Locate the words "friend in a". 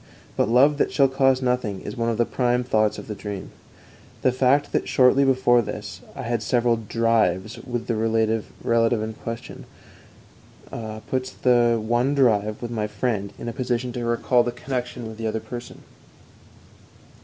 12.87-13.53